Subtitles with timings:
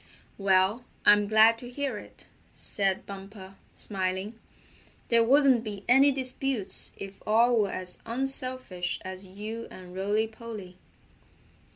[0.39, 4.39] "Well, I'm glad to hear it," said Bumper, smiling.
[5.09, 10.77] "There wouldn't be any disputes if all were as unselfish as you and Rolly Polly."